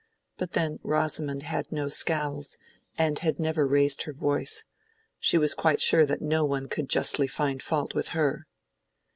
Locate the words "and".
2.97-3.19